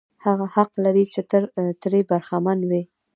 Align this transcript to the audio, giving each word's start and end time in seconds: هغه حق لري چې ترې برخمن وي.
هغه 0.25 0.45
حق 0.55 0.71
لري 0.85 1.03
چې 1.13 1.21
ترې 1.81 1.99
برخمن 2.09 2.59
وي. 2.69 2.83